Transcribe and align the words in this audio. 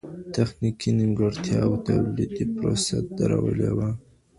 تخنيکي 0.33 0.89
نيمګړتياوو 0.97 1.81
توليدي 1.87 2.45
پروسه 2.55 2.95
درولې 3.17 3.69
وه. 3.77 3.89